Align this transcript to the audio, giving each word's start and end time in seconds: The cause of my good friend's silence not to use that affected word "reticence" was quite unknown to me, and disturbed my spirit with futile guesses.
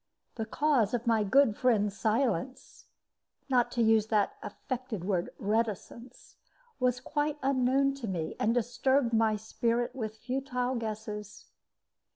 The 0.33 0.47
cause 0.47 0.95
of 0.95 1.05
my 1.05 1.23
good 1.23 1.55
friend's 1.55 1.95
silence 1.95 2.87
not 3.49 3.69
to 3.73 3.83
use 3.83 4.07
that 4.07 4.33
affected 4.41 5.03
word 5.03 5.29
"reticence" 5.37 6.37
was 6.79 6.99
quite 6.99 7.37
unknown 7.43 7.93
to 8.01 8.07
me, 8.07 8.35
and 8.39 8.51
disturbed 8.51 9.13
my 9.13 9.35
spirit 9.35 9.93
with 9.95 10.17
futile 10.17 10.73
guesses. 10.73 11.45